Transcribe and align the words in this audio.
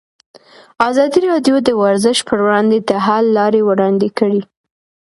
ازادي 0.89 1.19
راډیو 1.29 1.55
د 1.67 1.69
ورزش 1.81 2.17
پر 2.27 2.37
وړاندې 2.45 2.77
د 2.89 2.91
حل 3.05 3.25
لارې 3.37 3.61
وړاندې 3.69 4.07
کړي. 4.17 4.41